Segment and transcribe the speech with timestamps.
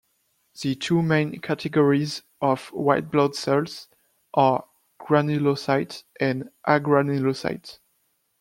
[0.59, 3.87] The two main categories of white blood cells
[4.33, 4.65] are
[4.99, 7.77] granulocytes and agranulocytes.